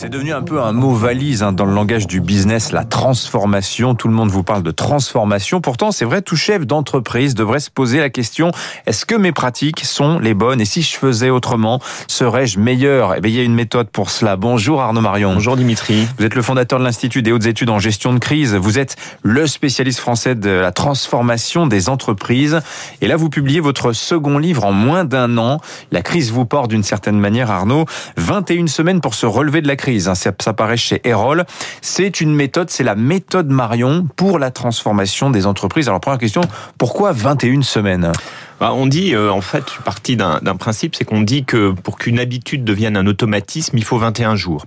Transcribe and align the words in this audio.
C'est 0.00 0.10
devenu 0.10 0.32
un 0.32 0.42
peu 0.42 0.62
un 0.62 0.70
mot 0.70 0.94
valise 0.94 1.42
hein, 1.42 1.50
dans 1.50 1.64
le 1.64 1.74
langage 1.74 2.06
du 2.06 2.20
business, 2.20 2.70
la 2.70 2.84
transformation. 2.84 3.96
Tout 3.96 4.06
le 4.06 4.14
monde 4.14 4.28
vous 4.28 4.44
parle 4.44 4.62
de 4.62 4.70
transformation. 4.70 5.60
Pourtant, 5.60 5.90
c'est 5.90 6.04
vrai, 6.04 6.22
tout 6.22 6.36
chef 6.36 6.68
d'entreprise 6.68 7.34
devrait 7.34 7.58
se 7.58 7.68
poser 7.68 7.98
la 7.98 8.08
question 8.08 8.52
est-ce 8.86 9.04
que 9.04 9.16
mes 9.16 9.32
pratiques 9.32 9.84
sont 9.84 10.20
les 10.20 10.34
bonnes? 10.34 10.60
Et 10.60 10.64
si 10.66 10.82
je 10.82 10.96
faisais 10.96 11.30
autrement, 11.30 11.80
serais-je 12.06 12.60
meilleur? 12.60 13.16
Eh 13.16 13.20
bien, 13.20 13.32
il 13.32 13.36
y 13.38 13.40
a 13.40 13.42
une 13.42 13.56
méthode 13.56 13.88
pour 13.88 14.10
cela. 14.10 14.36
Bonjour 14.36 14.80
Arnaud 14.80 15.00
Marion. 15.00 15.34
Bonjour 15.34 15.56
Dimitri. 15.56 16.06
Vous 16.16 16.24
êtes 16.24 16.36
le 16.36 16.42
fondateur 16.42 16.78
de 16.78 16.84
l'Institut 16.84 17.22
des 17.22 17.32
hautes 17.32 17.46
études 17.46 17.70
en 17.70 17.80
gestion 17.80 18.12
de 18.12 18.20
crise. 18.20 18.54
Vous 18.54 18.78
êtes 18.78 18.94
le 19.24 19.48
spécialiste 19.48 19.98
français 19.98 20.36
de 20.36 20.48
la 20.48 20.70
transformation 20.70 21.66
des 21.66 21.88
entreprises. 21.88 22.60
Et 23.00 23.08
là, 23.08 23.16
vous 23.16 23.30
publiez 23.30 23.58
votre 23.58 23.92
second 23.92 24.38
livre 24.38 24.64
en 24.64 24.70
moins 24.70 25.04
d'un 25.04 25.38
an. 25.38 25.60
La 25.90 26.02
crise 26.02 26.30
vous 26.30 26.44
porte 26.44 26.70
d'une 26.70 26.84
certaine 26.84 27.18
manière, 27.18 27.50
Arnaud. 27.50 27.84
21 28.16 28.68
semaines 28.68 29.00
pour 29.00 29.14
se 29.14 29.26
relever 29.26 29.60
de 29.60 29.66
la 29.66 29.74
crise. 29.74 29.87
Hein. 29.88 30.14
Ça, 30.14 30.32
ça 30.38 30.52
paraît 30.52 30.76
chez 30.76 31.00
Erol. 31.04 31.44
C'est 31.80 32.20
une 32.20 32.34
méthode, 32.34 32.70
c'est 32.70 32.84
la 32.84 32.94
méthode 32.94 33.48
Marion 33.48 34.06
pour 34.16 34.38
la 34.38 34.50
transformation 34.50 35.30
des 35.30 35.46
entreprises. 35.46 35.88
Alors 35.88 36.00
première 36.00 36.18
question, 36.18 36.42
pourquoi 36.76 37.12
21 37.12 37.62
semaines? 37.62 38.12
Bah, 38.60 38.72
on 38.72 38.86
dit, 38.86 39.14
euh, 39.14 39.30
en 39.30 39.40
fait, 39.40 39.64
je 39.66 39.72
suis 39.72 39.82
parti 39.82 40.16
d'un 40.16 40.40
principe, 40.58 40.94
c'est 40.96 41.04
qu'on 41.04 41.20
dit 41.20 41.44
que 41.44 41.70
pour 41.70 41.98
qu'une 41.98 42.18
habitude 42.18 42.64
devienne 42.64 42.96
un 42.96 43.06
automatisme, 43.06 43.76
il 43.76 43.84
faut 43.84 43.98
21 43.98 44.36
jours. 44.36 44.66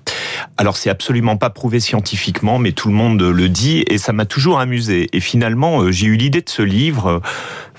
Alors 0.58 0.77
c'est 0.77 0.90
absolument 0.90 1.38
pas 1.38 1.50
prouvé 1.50 1.80
scientifiquement, 1.80 2.58
mais 2.58 2.72
tout 2.72 2.88
le 2.88 2.94
monde 2.94 3.22
le 3.22 3.50
dit 3.50 3.84
et 3.88 3.98
ça 3.98 4.14
m'a 4.14 4.26
toujours 4.26 4.59
amusé. 4.59 5.09
Et 5.14 5.20
finalement, 5.20 5.81
euh, 5.81 5.91
j'ai 5.91 6.08
eu 6.08 6.16
l'idée 6.16 6.41
de 6.41 6.50
ce 6.50 6.62
livre 6.62 7.22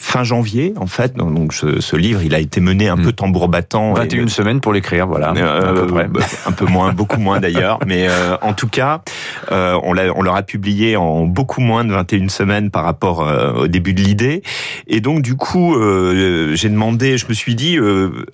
fin 0.02 0.25
janvier, 0.25 0.75
en 0.77 0.87
fait. 0.87 1.15
Donc 1.16 1.55
ce, 1.55 1.80
ce, 1.80 1.97
livre, 1.97 2.23
il 2.23 2.35
a 2.35 2.41
été 2.41 2.60
mené 2.60 2.88
un 2.88 2.97
hmm. 2.97 3.05
peu 3.05 3.13
tambour 3.13 3.49
battant. 3.49 3.95
21 3.95 4.29
semaines 4.29 4.60
pour 4.60 4.73
l'écrire, 4.73 5.07
voilà. 5.07 5.33
Euh, 5.37 5.87
bah, 5.87 6.21
un 6.47 6.52
peu 6.52 6.66
moins, 6.66 6.93
beaucoup 6.93 7.21
moins 7.21 7.41
d'ailleurs. 7.41 7.79
Mais 7.87 8.09
euh, 8.09 8.37
en 8.43 8.52
tout 8.52 8.69
cas, 8.69 9.02
euh, 9.51 9.78
on 9.82 9.92
l'a, 9.92 10.16
on 10.16 10.23
l'aura 10.23 10.43
publié 10.43 10.96
en 10.96 11.24
beaucoup 11.24 11.60
moins 11.60 11.85
de 11.85 11.93
21 11.93 12.29
semaines 12.29 12.71
par 12.71 12.85
rapport 12.85 13.26
euh, 13.26 13.52
au 13.65 13.68
début 13.68 13.95
de 13.95 14.02
l'idée. 14.02 14.43
Et 14.87 15.01
donc 15.01 15.23
du 15.23 15.35
coup, 15.35 15.74
euh, 15.74 16.54
j'ai 16.54 16.68
demandé, 16.68 17.18
je 17.18 17.26
me 17.29 17.35
suis 17.35 17.54
dit, 17.54 17.79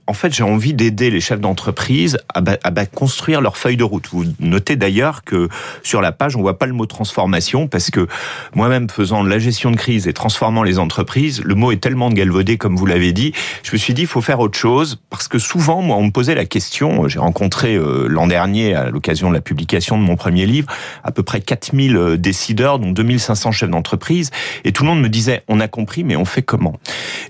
en 0.07 0.13
fait, 0.13 0.35
j'ai 0.35 0.43
envie 0.43 0.75
d'aider 0.75 1.11
les 1.11 1.21
chefs 1.21 1.41
d'entreprise 1.41 2.19
à, 2.35 2.43
à 2.63 2.87
construire 2.87 3.41
leur 3.41 3.57
feuille 3.57 3.77
de 3.77 3.85
route. 3.85 4.09
Vous 4.13 4.25
notez 4.41 4.77
d'ailleurs 4.77 5.25
que 5.25 5.49
sur 5.83 6.01
la 6.01 6.13
page, 6.13 6.37
on 6.37 6.41
voit 6.41 6.59
pas 6.59 6.67
le 6.67 6.73
mot 6.73 6.87
transformation 6.87 7.69
parce 7.69 7.91
que 7.91 8.07
moi-même 8.55 8.89
faisant 8.91 9.25
de 9.25 9.29
la 9.29 9.39
gestion 9.39 9.71
de 9.71 9.77
crise 9.77 10.09
et 10.09 10.13
transformant 10.13 10.63
les 10.63 10.79
entreprises, 10.79 11.43
le 11.45 11.55
mot 11.55 11.73
est 11.73 11.81
tellement 11.81 12.11
galvaudé, 12.11 12.57
comme 12.59 12.77
vous 12.77 12.87
l'avez 12.87 13.13
dit. 13.13 13.33
Je 13.63 13.73
me 13.73 13.79
suis 13.79 13.95
dit, 13.95 14.03
il 14.03 14.07
faut 14.07 14.21
faire 14.21 14.41
autre 14.41 14.59
chose, 14.59 15.01
parce 15.11 15.29
que 15.29 15.39
souvent, 15.39 15.83
moi, 15.83 15.97
on 15.97 16.05
me 16.05 16.11
posait 16.11 16.35
la 16.35 16.45
question, 16.45 17.09
j'ai 17.09 17.19
rencontré 17.19 17.75
euh, 17.75 18.07
l'an 18.09 18.27
dernier, 18.27 18.75
à 18.75 18.91
l'occasion 18.91 19.29
de 19.29 19.35
la 19.35 19.41
publication 19.41 19.99
de 19.99 20.03
mon 20.03 20.17
premier 20.17 20.47
livre, 20.47 20.69
à 21.05 21.13
peu 21.13 21.23
près 21.23 21.41
4000 21.41 21.97
euh, 21.97 22.17
décideurs, 22.17 22.79
dont 22.79 22.93
2500 22.93 23.53
chefs 23.53 23.71
d'entreprise, 23.71 24.31
et 24.65 24.73
tout 24.73 24.83
le 24.85 24.91
monde 24.91 25.01
me 25.01 25.09
disait, 25.09 25.43
on 25.49 25.61
a 25.61 25.69
compris, 25.69 26.05
mais 26.05 26.17
on 26.17 26.25
fait 26.25 26.43
comment? 26.43 26.79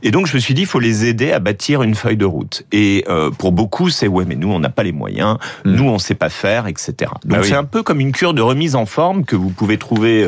Et 0.03 0.11
donc, 0.11 0.27
je 0.27 0.35
me 0.35 0.41
suis 0.41 0.55
dit, 0.55 0.63
il 0.63 0.67
faut 0.67 0.81
les 0.81 1.07
aider 1.07 1.33
à 1.33 1.39
bâtir 1.39 1.83
une 1.83 1.95
feuille 1.95 2.17
de 2.17 2.25
route. 2.25 2.65
Et 2.73 3.05
euh, 3.09 3.31
pour 3.31 3.53
beaucoup, 3.53 3.91
c'est, 3.91 4.09
ouais, 4.09 4.25
mais 4.27 4.37
nous, 4.37 4.51
on 4.51 4.61
n'a 4.61 4.71
pas 4.71 4.83
les 4.83 4.93
moyens, 4.93 5.39
hmm. 5.65 5.73
nous, 5.73 5.85
on 5.85 5.99
sait 5.99 6.15
pas 6.15 6.31
faire, 6.31 6.67
etc. 6.67 7.11
Donc, 7.25 7.39
bah 7.39 7.43
c'est 7.43 7.55
un 7.55 7.65
peu 7.65 7.83
comme 7.83 8.01
une 8.01 8.13
cure 8.13 8.35
de 8.35 8.43
remise 8.43 8.75
en 8.75 8.87
forme 8.87 9.25
que 9.25 9.37
vous 9.37 9.51
pouvez 9.51 9.79
trouver 9.79 10.27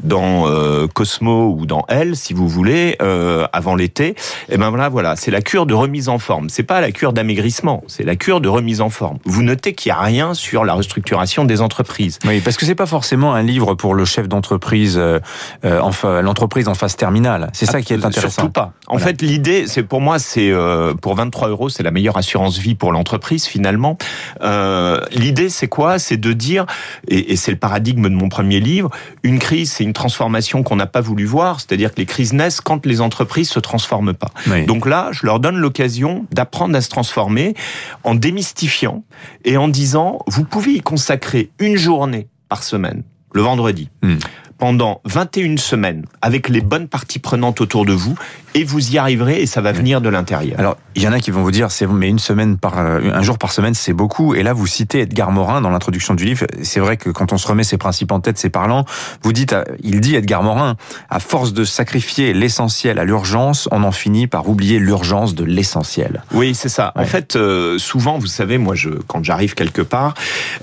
dans 0.00 0.46
Cosmo 0.88 1.54
ou 1.58 1.66
dans 1.66 1.84
Elle, 1.88 2.16
si 2.16 2.34
vous 2.34 2.48
voulez, 2.48 2.96
euh, 3.02 3.46
avant 3.52 3.74
l'été, 3.74 4.14
et 4.48 4.56
ben 4.56 4.70
voilà, 4.70 4.88
voilà, 4.88 5.16
c'est 5.16 5.30
la 5.30 5.42
cure 5.42 5.66
de 5.66 5.74
remise 5.74 6.08
en 6.08 6.18
forme. 6.18 6.48
C'est 6.48 6.62
pas 6.62 6.80
la 6.80 6.92
cure 6.92 7.12
d'amaigrissement, 7.12 7.84
c'est 7.86 8.04
la 8.04 8.16
cure 8.16 8.40
de 8.40 8.48
remise 8.48 8.80
en 8.80 8.90
forme. 8.90 9.18
Vous 9.24 9.42
notez 9.42 9.74
qu'il 9.74 9.90
n'y 9.90 9.96
a 9.96 10.00
rien 10.00 10.34
sur 10.34 10.64
la 10.64 10.74
restructuration 10.74 11.44
des 11.44 11.60
entreprises. 11.60 12.18
Oui, 12.24 12.40
parce 12.40 12.56
que 12.56 12.63
c'est 12.64 12.74
pas 12.74 12.86
forcément 12.86 13.34
un 13.34 13.42
livre 13.42 13.74
pour 13.74 13.94
le 13.94 14.04
chef 14.04 14.28
d'entreprise, 14.28 14.96
euh, 14.98 15.18
euh 15.64 15.80
enfin 15.80 16.22
l'entreprise 16.22 16.68
en 16.68 16.74
phase 16.74 16.96
terminale. 16.96 17.50
C'est 17.52 17.66
ça 17.66 17.80
qui 17.80 17.92
est 17.92 18.04
intéressant. 18.04 18.42
Surtout 18.42 18.50
pas. 18.50 18.72
En 18.86 18.98
fait, 18.98 19.22
l'idée, 19.22 19.66
c'est 19.66 19.82
pour 19.82 20.00
moi, 20.00 20.18
c'est 20.18 20.50
euh, 20.50 20.94
pour 20.94 21.14
23 21.14 21.48
euros, 21.48 21.68
c'est 21.68 21.82
la 21.82 21.90
meilleure 21.90 22.16
assurance 22.16 22.58
vie 22.58 22.74
pour 22.74 22.92
l'entreprise 22.92 23.46
finalement. 23.46 23.96
Euh, 24.42 25.00
l'idée, 25.12 25.48
c'est 25.48 25.68
quoi? 25.68 25.98
C'est 25.98 26.16
de 26.16 26.32
dire, 26.32 26.66
et, 27.08 27.32
et 27.32 27.36
c'est 27.36 27.50
le 27.50 27.58
paradigme 27.58 28.04
de 28.04 28.14
mon 28.14 28.28
premier 28.28 28.60
livre, 28.60 28.90
une 29.22 29.38
crise, 29.38 29.72
c'est 29.72 29.84
une 29.84 29.92
transformation 29.92 30.62
qu'on 30.62 30.76
n'a 30.76 30.86
pas 30.86 31.00
voulu 31.00 31.24
voir, 31.24 31.60
c'est-à-dire 31.60 31.92
que 31.92 31.98
les 31.98 32.06
crises 32.06 32.32
naissent 32.32 32.60
quand 32.60 32.84
les 32.84 33.00
entreprises 33.00 33.14
entreprises 33.14 33.48
se 33.48 33.60
transforment 33.60 34.14
pas. 34.14 34.32
Donc 34.66 34.86
là, 34.86 35.10
je 35.12 35.24
leur 35.24 35.38
donne 35.38 35.56
l'occasion 35.56 36.26
d'apprendre 36.32 36.76
à 36.76 36.80
se 36.80 36.88
transformer 36.88 37.54
en 38.02 38.16
démystifiant 38.16 39.04
et 39.44 39.56
en 39.56 39.68
disant, 39.68 40.18
vous 40.26 40.44
pouvez 40.44 40.72
y 40.72 40.80
consacrer 40.80 41.50
une 41.60 41.76
journée 41.76 42.26
par 42.48 42.62
semaine, 42.62 43.02
le 43.32 43.42
vendredi. 43.42 43.90
Hmm 44.02 44.18
pendant 44.58 45.00
21 45.04 45.56
semaines 45.56 46.06
avec 46.22 46.48
les 46.48 46.60
bonnes 46.60 46.88
parties 46.88 47.18
prenantes 47.18 47.60
autour 47.60 47.84
de 47.84 47.92
vous 47.92 48.16
et 48.54 48.64
vous 48.64 48.92
y 48.92 48.98
arriverez 48.98 49.42
et 49.42 49.46
ça 49.46 49.60
va 49.60 49.72
venir 49.72 50.00
de 50.00 50.08
l'intérieur. 50.08 50.58
Alors, 50.58 50.76
il 50.94 51.02
y 51.02 51.08
en 51.08 51.12
a 51.12 51.20
qui 51.20 51.30
vont 51.30 51.42
vous 51.42 51.50
dire, 51.50 51.70
c'est 51.70 51.86
mais 51.86 52.08
une 52.08 52.18
semaine 52.18 52.56
par, 52.56 52.78
euh, 52.78 53.00
un 53.12 53.22
jour 53.22 53.36
par 53.36 53.52
semaine, 53.52 53.74
c'est 53.74 53.92
beaucoup. 53.92 54.34
Et 54.34 54.42
là, 54.42 54.52
vous 54.52 54.66
citez 54.66 55.00
Edgar 55.00 55.32
Morin 55.32 55.60
dans 55.60 55.70
l'introduction 55.70 56.14
du 56.14 56.24
livre. 56.24 56.46
C'est 56.62 56.80
vrai 56.80 56.96
que 56.96 57.10
quand 57.10 57.32
on 57.32 57.38
se 57.38 57.46
remet 57.46 57.64
ses 57.64 57.78
principes 57.78 58.12
en 58.12 58.20
tête, 58.20 58.38
c'est 58.38 58.50
parlant. 58.50 58.84
Vous 59.22 59.32
dites, 59.32 59.52
euh, 59.52 59.64
il 59.82 60.00
dit 60.00 60.14
Edgar 60.14 60.42
Morin, 60.42 60.76
à 61.10 61.20
force 61.20 61.52
de 61.52 61.64
sacrifier 61.64 62.32
l'essentiel 62.32 62.98
à 62.98 63.04
l'urgence, 63.04 63.68
on 63.72 63.82
en 63.82 63.92
finit 63.92 64.26
par 64.26 64.48
oublier 64.48 64.78
l'urgence 64.78 65.34
de 65.34 65.44
l'essentiel. 65.44 66.22
Oui, 66.32 66.54
c'est 66.54 66.68
ça. 66.68 66.92
En 66.96 67.04
fait, 67.04 67.36
euh, 67.36 67.78
souvent, 67.78 68.18
vous 68.18 68.26
savez, 68.26 68.58
moi, 68.58 68.74
je, 68.74 68.90
quand 69.06 69.24
j'arrive 69.24 69.54
quelque 69.54 69.82
part, 69.82 70.14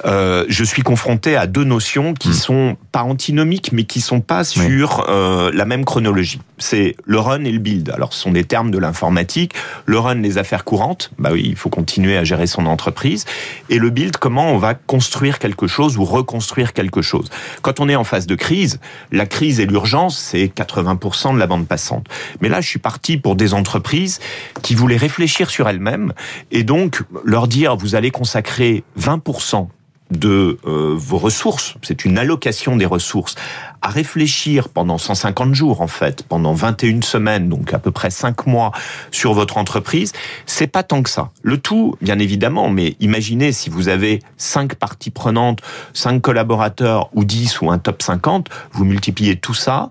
euh, 0.05 0.45
je 0.47 0.63
suis 0.63 0.81
confronté 0.81 1.35
à 1.35 1.47
deux 1.47 1.63
notions 1.63 2.13
qui 2.13 2.29
hmm. 2.29 2.33
sont 2.33 2.77
pas 2.91 3.03
antinomiques, 3.03 3.71
mais 3.71 3.83
qui 3.83 4.01
sont 4.01 4.21
pas 4.21 4.43
sur 4.43 5.05
euh, 5.09 5.51
la 5.53 5.65
même 5.65 5.85
chronologie. 5.85 6.39
C'est 6.57 6.95
le 7.05 7.19
run 7.19 7.43
et 7.43 7.51
le 7.51 7.59
build. 7.59 7.80
Alors, 7.89 8.13
ce 8.13 8.21
sont 8.21 8.31
des 8.31 8.43
termes 8.43 8.71
de 8.71 8.77
l'informatique. 8.77 9.53
Le 9.85 9.99
run, 9.99 10.15
les 10.15 10.37
affaires 10.37 10.63
courantes. 10.63 11.11
Bah 11.17 11.29
oui, 11.31 11.43
il 11.45 11.55
faut 11.55 11.69
continuer 11.69 12.17
à 12.17 12.23
gérer 12.23 12.47
son 12.47 12.65
entreprise. 12.65 13.25
Et 13.69 13.79
le 13.79 13.89
build, 13.89 14.17
comment 14.17 14.51
on 14.51 14.57
va 14.57 14.73
construire 14.73 15.39
quelque 15.39 15.67
chose 15.67 15.97
ou 15.97 16.05
reconstruire 16.05 16.73
quelque 16.73 17.01
chose. 17.01 17.29
Quand 17.61 17.79
on 17.79 17.89
est 17.89 17.95
en 17.95 18.03
phase 18.03 18.27
de 18.27 18.35
crise, 18.35 18.79
la 19.11 19.25
crise 19.25 19.59
et 19.59 19.65
l'urgence, 19.65 20.17
c'est 20.17 20.45
80% 20.45 21.33
de 21.33 21.39
la 21.39 21.47
bande 21.47 21.67
passante. 21.67 22.07
Mais 22.41 22.49
là, 22.49 22.61
je 22.61 22.67
suis 22.67 22.79
parti 22.79 23.17
pour 23.17 23.35
des 23.35 23.53
entreprises 23.53 24.19
qui 24.61 24.75
voulaient 24.75 24.97
réfléchir 24.97 25.49
sur 25.49 25.67
elles-mêmes 25.67 26.13
et 26.51 26.63
donc 26.63 27.03
leur 27.23 27.47
dire, 27.47 27.75
vous 27.75 27.95
allez 27.95 28.11
consacrer 28.11 28.83
20% 28.99 29.67
de 30.11 30.59
euh, 30.67 30.93
vos 30.95 31.17
ressources, 31.17 31.75
c'est 31.81 32.05
une 32.05 32.17
allocation 32.17 32.75
des 32.75 32.85
ressources, 32.85 33.35
à 33.81 33.89
réfléchir 33.89 34.69
pendant 34.69 34.97
150 34.97 35.55
jours 35.55 35.81
en 35.81 35.87
fait, 35.87 36.23
pendant 36.23 36.53
21 36.53 37.01
semaines, 37.01 37.49
donc 37.49 37.73
à 37.73 37.79
peu 37.79 37.91
près 37.91 38.09
5 38.09 38.45
mois 38.45 38.71
sur 39.09 39.33
votre 39.33 39.57
entreprise, 39.57 40.13
c'est 40.45 40.67
pas 40.67 40.83
tant 40.83 41.01
que 41.01 41.09
ça. 41.09 41.31
Le 41.41 41.57
tout, 41.57 41.95
bien 42.01 42.19
évidemment, 42.19 42.69
mais 42.69 42.95
imaginez 42.99 43.51
si 43.51 43.69
vous 43.69 43.87
avez 43.87 44.21
5 44.37 44.75
parties 44.75 45.11
prenantes, 45.11 45.59
5 45.93 46.21
collaborateurs 46.21 47.09
ou 47.13 47.25
10 47.25 47.61
ou 47.61 47.71
un 47.71 47.79
top 47.79 48.01
50, 48.01 48.49
vous 48.73 48.85
multipliez 48.85 49.37
tout 49.37 49.53
ça, 49.55 49.89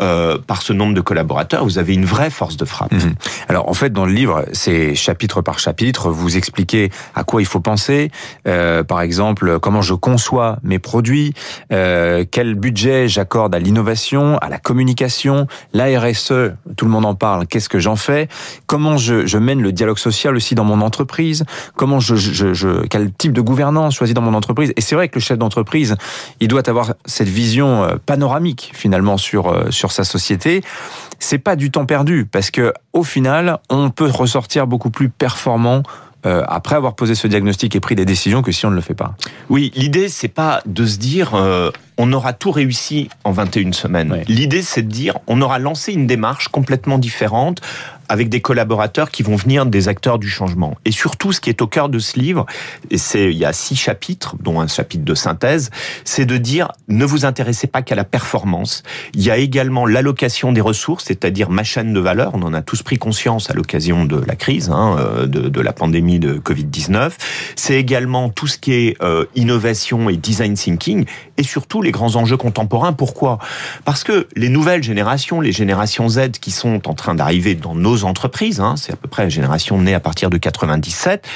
euh, 0.00 0.38
par 0.38 0.62
ce 0.62 0.72
nombre 0.72 0.94
de 0.94 1.00
collaborateurs, 1.00 1.64
vous 1.64 1.78
avez 1.78 1.94
une 1.94 2.04
vraie 2.04 2.30
force 2.30 2.56
de 2.56 2.64
frappe. 2.64 2.92
Mhm. 2.92 3.14
Alors 3.48 3.68
en 3.68 3.74
fait, 3.74 3.92
dans 3.92 4.06
le 4.06 4.12
livre, 4.12 4.44
c'est 4.52 4.94
chapitre 4.94 5.42
par 5.42 5.58
chapitre, 5.58 6.10
vous 6.10 6.36
expliquez 6.36 6.90
à 7.14 7.24
quoi 7.24 7.42
il 7.42 7.46
faut 7.46 7.60
penser. 7.60 8.10
Euh, 8.46 8.84
par 8.84 9.00
exemple, 9.00 9.58
comment 9.60 9.82
je 9.82 9.94
conçois 9.94 10.58
mes 10.62 10.78
produits, 10.78 11.34
euh, 11.72 12.24
quel 12.30 12.54
budget 12.54 13.08
j'accorde 13.08 13.54
à 13.54 13.58
l'innovation, 13.58 14.38
à 14.38 14.48
la 14.48 14.58
communication, 14.58 15.46
la 15.72 15.86
RSE, 15.98 16.52
tout 16.76 16.84
le 16.84 16.90
monde 16.90 17.04
en 17.04 17.14
parle, 17.14 17.46
qu'est-ce 17.46 17.68
que 17.68 17.78
j'en 17.78 17.96
fais, 17.96 18.28
comment 18.66 18.96
je, 18.96 19.26
je, 19.26 19.38
mène 19.38 19.60
le 19.60 19.72
dialogue 19.72 19.98
social 19.98 20.36
aussi 20.36 20.54
dans 20.54 20.64
mon 20.64 20.80
entreprise, 20.80 21.44
comment 21.76 22.00
je, 22.00 22.14
je, 22.14 22.54
je 22.54 22.86
quel 22.86 23.12
type 23.12 23.32
de 23.32 23.40
gouvernance 23.40 23.94
choisis 23.94 24.14
dans 24.14 24.22
mon 24.22 24.34
entreprise. 24.34 24.72
Et 24.76 24.80
c'est 24.80 24.94
vrai 24.94 25.08
que 25.08 25.16
le 25.16 25.20
chef 25.20 25.38
d'entreprise, 25.38 25.96
il 26.40 26.48
doit 26.48 26.68
avoir 26.68 26.94
cette 27.04 27.28
vision 27.28 27.84
euh, 27.84 27.96
panoramique 28.04 28.70
finalement 28.74 29.16
sur, 29.16 29.48
euh, 29.48 29.70
sur 29.70 29.81
sur 29.82 29.90
sa 29.90 30.04
société, 30.04 30.62
c'est 31.18 31.38
pas 31.38 31.56
du 31.56 31.72
temps 31.72 31.86
perdu 31.86 32.24
parce 32.24 32.52
que 32.52 32.72
au 32.92 33.02
final, 33.02 33.58
on 33.68 33.90
peut 33.90 34.08
ressortir 34.08 34.68
beaucoup 34.68 34.90
plus 34.90 35.08
performant 35.08 35.82
euh, 36.24 36.44
après 36.46 36.76
avoir 36.76 36.94
posé 36.94 37.16
ce 37.16 37.26
diagnostic 37.26 37.74
et 37.74 37.80
pris 37.80 37.96
des 37.96 38.04
décisions 38.04 38.42
que 38.42 38.52
si 38.52 38.64
on 38.64 38.70
ne 38.70 38.76
le 38.76 38.80
fait 38.80 38.94
pas. 38.94 39.16
Oui, 39.48 39.72
l'idée 39.74 40.08
c'est 40.08 40.28
pas 40.28 40.62
de 40.66 40.86
se 40.86 40.98
dire 40.98 41.34
euh, 41.34 41.72
on 41.98 42.12
aura 42.12 42.32
tout 42.32 42.52
réussi 42.52 43.08
en 43.24 43.32
21 43.32 43.72
semaines. 43.72 44.22
L'idée 44.28 44.62
c'est 44.62 44.82
de 44.82 44.88
dire 44.88 45.18
on 45.26 45.42
aura 45.42 45.58
lancé 45.58 45.92
une 45.92 46.06
démarche 46.06 46.46
complètement 46.46 46.98
différente 46.98 47.60
avec 48.12 48.28
des 48.28 48.42
collaborateurs 48.42 49.10
qui 49.10 49.22
vont 49.22 49.36
venir 49.36 49.64
des 49.64 49.88
acteurs 49.88 50.18
du 50.18 50.28
changement. 50.28 50.76
Et 50.84 50.92
surtout, 50.92 51.32
ce 51.32 51.40
qui 51.40 51.48
est 51.48 51.62
au 51.62 51.66
cœur 51.66 51.88
de 51.88 51.98
ce 51.98 52.18
livre, 52.18 52.44
et 52.90 52.98
c'est 52.98 53.30
il 53.32 53.38
y 53.38 53.46
a 53.46 53.54
six 53.54 53.74
chapitres, 53.74 54.36
dont 54.38 54.60
un 54.60 54.66
chapitre 54.66 55.02
de 55.02 55.14
synthèse, 55.14 55.70
c'est 56.04 56.26
de 56.26 56.36
dire 56.36 56.68
ne 56.88 57.06
vous 57.06 57.24
intéressez 57.24 57.68
pas 57.68 57.80
qu'à 57.80 57.94
la 57.94 58.04
performance. 58.04 58.82
Il 59.14 59.22
y 59.22 59.30
a 59.30 59.38
également 59.38 59.86
l'allocation 59.86 60.52
des 60.52 60.60
ressources, 60.60 61.04
c'est-à-dire 61.06 61.48
ma 61.48 61.64
chaîne 61.64 61.94
de 61.94 62.00
valeur. 62.00 62.32
On 62.34 62.42
en 62.42 62.52
a 62.52 62.60
tous 62.60 62.82
pris 62.82 62.98
conscience 62.98 63.50
à 63.50 63.54
l'occasion 63.54 64.04
de 64.04 64.22
la 64.26 64.36
crise, 64.36 64.68
hein, 64.68 64.96
euh, 64.98 65.26
de, 65.26 65.48
de, 65.48 65.60
la 65.62 65.72
pandémie 65.72 66.18
de 66.18 66.34
Covid-19. 66.34 67.12
C'est 67.56 67.76
également 67.76 68.28
tout 68.28 68.46
ce 68.46 68.58
qui 68.58 68.74
est 68.74 69.02
euh, 69.02 69.24
innovation 69.34 70.10
et 70.10 70.18
design 70.18 70.52
thinking, 70.52 71.06
et 71.38 71.42
surtout 71.44 71.80
les 71.80 71.92
grands 71.92 72.16
enjeux 72.16 72.36
contemporains. 72.36 72.92
Pourquoi? 72.92 73.38
Parce 73.86 74.04
que 74.04 74.28
les 74.36 74.50
nouvelles 74.50 74.82
générations, 74.82 75.40
les 75.40 75.52
générations 75.52 76.10
Z 76.10 76.32
qui 76.42 76.50
sont 76.50 76.86
en 76.86 76.92
train 76.92 77.14
d'arriver 77.14 77.54
dans 77.54 77.74
nos 77.74 78.01
entreprises, 78.04 78.60
hein, 78.60 78.74
c'est 78.76 78.92
à 78.92 78.96
peu 78.96 79.08
près 79.08 79.22
la 79.22 79.28
génération 79.28 79.78
née 79.78 79.94
à 79.94 80.00
partir 80.00 80.30
de 80.30 80.38
97, 80.38 81.26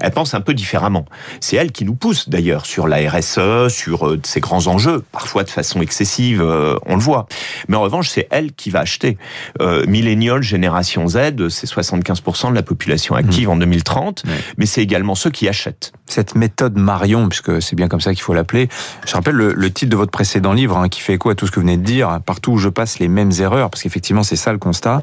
elle 0.00 0.12
pense 0.12 0.34
un 0.34 0.40
peu 0.40 0.54
différemment. 0.54 1.04
C'est 1.40 1.56
elle 1.56 1.72
qui 1.72 1.84
nous 1.84 1.94
pousse 1.94 2.28
d'ailleurs 2.28 2.66
sur 2.66 2.88
la 2.88 2.98
RSE, 3.08 3.68
sur 3.68 4.06
euh, 4.06 4.20
ces 4.24 4.40
grands 4.40 4.66
enjeux, 4.66 5.04
parfois 5.12 5.44
de 5.44 5.50
façon 5.50 5.80
excessive, 5.80 6.42
euh, 6.42 6.76
on 6.86 6.96
le 6.96 7.02
voit. 7.02 7.26
Mais 7.68 7.76
en 7.76 7.82
revanche, 7.82 8.08
c'est 8.08 8.26
elle 8.30 8.52
qui 8.52 8.70
va 8.70 8.80
acheter. 8.80 9.18
Euh, 9.60 9.84
Millennial, 9.86 10.42
génération 10.42 11.08
Z, 11.08 11.48
c'est 11.48 11.68
75% 11.68 12.50
de 12.50 12.54
la 12.54 12.62
population 12.62 13.14
active 13.14 13.48
mmh. 13.48 13.52
en 13.52 13.56
2030, 13.56 14.24
mais 14.58 14.66
c'est 14.66 14.82
également 14.82 15.14
ceux 15.14 15.30
qui 15.30 15.48
achètent. 15.48 15.92
Cette 16.06 16.34
méthode 16.34 16.76
Marion, 16.76 17.28
puisque 17.28 17.60
c'est 17.62 17.76
bien 17.76 17.88
comme 17.88 18.00
ça 18.00 18.12
qu'il 18.12 18.22
faut 18.22 18.34
l'appeler, 18.34 18.68
je 19.06 19.12
rappelle 19.12 19.34
le, 19.34 19.52
le, 19.52 19.72
titre 19.72 19.90
de 19.90 19.96
votre 19.96 20.10
précédent 20.10 20.52
livre, 20.52 20.76
hein, 20.76 20.88
qui 20.88 21.00
fait 21.00 21.14
écho 21.14 21.30
à 21.30 21.34
tout 21.34 21.46
ce 21.46 21.50
que 21.50 21.56
vous 21.56 21.66
venez 21.66 21.76
de 21.76 21.84
dire, 21.84 22.20
partout 22.24 22.52
où 22.52 22.58
je 22.58 22.68
passe 22.68 22.98
les 22.98 23.08
mêmes 23.08 23.32
erreurs, 23.40 23.70
parce 23.70 23.82
qu'effectivement 23.82 24.22
c'est 24.22 24.36
ça 24.36 24.52
le 24.52 24.58
constat. 24.58 25.02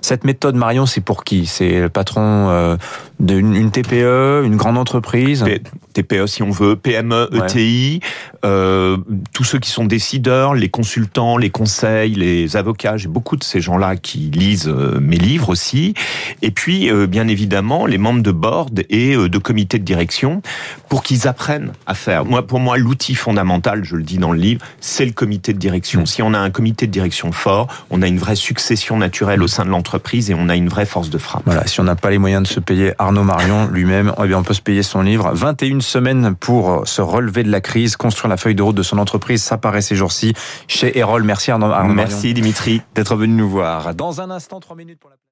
Cette 0.00 0.24
méthode 0.24 0.54
Marion, 0.54 0.86
c'est 0.86 1.00
pour 1.00 1.24
qui? 1.24 1.46
C'est 1.46 1.80
le 1.80 1.88
patron 1.88 2.48
euh, 2.50 2.76
d'une 3.20 3.70
TPE 3.70 4.27
une 4.44 4.56
grande 4.56 4.78
entreprise 4.78 5.44
TPE 5.92 6.26
si 6.26 6.42
on 6.42 6.50
veut, 6.50 6.76
PME, 6.76 7.28
ETI, 7.32 8.00
euh, 8.44 8.96
tous 9.32 9.44
ceux 9.44 9.58
qui 9.58 9.70
sont 9.70 9.84
décideurs, 9.84 10.54
les 10.54 10.68
consultants, 10.68 11.36
les 11.36 11.50
conseils, 11.50 12.14
les 12.14 12.56
avocats, 12.56 12.96
j'ai 12.96 13.08
beaucoup 13.08 13.36
de 13.36 13.44
ces 13.44 13.60
gens-là 13.60 13.96
qui 13.96 14.18
lisent 14.18 14.68
euh, 14.68 14.98
mes 15.00 15.16
livres 15.16 15.48
aussi. 15.48 15.94
Et 16.42 16.50
puis, 16.50 16.90
euh, 16.90 17.06
bien 17.06 17.28
évidemment, 17.28 17.86
les 17.86 17.98
membres 17.98 18.22
de 18.22 18.30
board 18.30 18.84
et 18.88 19.14
euh, 19.14 19.28
de 19.28 19.38
comité 19.38 19.78
de 19.78 19.84
direction 19.84 20.42
pour 20.88 21.02
qu'ils 21.02 21.26
apprennent 21.26 21.72
à 21.86 21.94
faire. 21.94 22.24
Moi, 22.24 22.46
pour 22.46 22.60
moi, 22.60 22.78
l'outil 22.78 23.14
fondamental, 23.14 23.84
je 23.84 23.96
le 23.96 24.02
dis 24.02 24.18
dans 24.18 24.32
le 24.32 24.38
livre, 24.38 24.64
c'est 24.80 25.04
le 25.04 25.12
comité 25.12 25.52
de 25.52 25.58
direction. 25.58 26.06
Si 26.06 26.22
on 26.22 26.34
a 26.34 26.38
un 26.38 26.50
comité 26.50 26.86
de 26.86 26.92
direction 26.92 27.32
fort, 27.32 27.68
on 27.90 28.02
a 28.02 28.06
une 28.06 28.18
vraie 28.18 28.36
succession 28.36 28.96
naturelle 28.96 29.42
au 29.42 29.48
sein 29.48 29.64
de 29.64 29.70
l'entreprise 29.70 30.30
et 30.30 30.34
on 30.34 30.48
a 30.48 30.56
une 30.56 30.68
vraie 30.68 30.86
force 30.86 31.10
de 31.10 31.18
frappe. 31.18 31.42
Voilà, 31.44 31.66
si 31.66 31.80
on 31.80 31.84
n'a 31.84 31.96
pas 31.96 32.10
les 32.10 32.18
moyens 32.18 32.42
de 32.42 32.48
se 32.48 32.60
payer 32.60 32.92
Arnaud 32.98 33.24
Marion 33.24 33.68
lui-même, 33.72 34.12
eh 34.22 34.26
bien 34.26 34.38
on 34.38 34.42
peut 34.42 34.54
se 34.54 34.62
payer 34.62 34.82
son 34.82 35.02
livre. 35.02 35.30
21 35.32 35.77
semaines 35.82 36.34
pour 36.34 36.86
se 36.86 37.02
relever 37.02 37.42
de 37.42 37.50
la 37.50 37.60
crise, 37.60 37.96
construire 37.96 38.28
la 38.28 38.36
feuille 38.36 38.54
de 38.54 38.62
route 38.62 38.76
de 38.76 38.82
son 38.82 38.98
entreprise. 38.98 39.42
Ça 39.42 39.58
paraît 39.58 39.82
ces 39.82 39.94
jours-ci 39.94 40.34
chez 40.66 40.98
Erol. 40.98 41.22
Merci 41.22 41.50
Arnaud. 41.50 41.72
Merci 41.92 42.34
Dimitri 42.34 42.82
d'être 42.94 43.16
venu 43.16 43.34
nous 43.34 43.48
voir. 43.48 43.94
Dans 43.94 44.20
un 44.20 44.30
instant, 44.30 44.60
trois 44.60 44.76
minutes 44.76 44.98
pour 44.98 45.10
la 45.10 45.16